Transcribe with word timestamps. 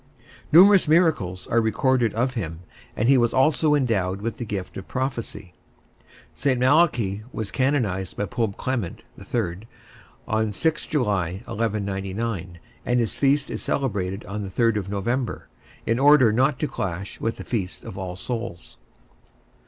Numerous 0.51 0.87
miracles 0.87 1.45
are 1.45 1.61
recorded 1.61 2.11
of 2.15 2.33
him, 2.33 2.61
and 2.97 3.07
he 3.07 3.19
was 3.19 3.35
also 3.35 3.75
endowed 3.75 4.19
with 4.19 4.39
the 4.39 4.45
gift 4.45 4.75
of 4.77 4.87
prophecy. 4.87 5.53
St. 6.33 6.59
Malachy 6.59 7.21
was 7.31 7.51
canonized 7.51 8.17
by 8.17 8.25
Pope 8.25 8.57
Clement 8.57 9.03
(III), 9.19 9.57
on 10.27 10.53
6 10.53 10.87
July, 10.87 11.43
1199, 11.45 12.57
and 12.83 12.99
his 12.99 13.13
feast 13.13 13.51
is 13.51 13.61
celebrated 13.61 14.25
on 14.25 14.49
3 14.49 14.73
November, 14.89 15.47
in 15.85 15.99
order 15.99 16.31
not 16.33 16.57
to 16.57 16.67
clash 16.67 17.19
with 17.21 17.37
the 17.37 17.43
Feast 17.43 17.83
of 17.83 17.95
All 17.95 18.15
Souls. 18.15 18.77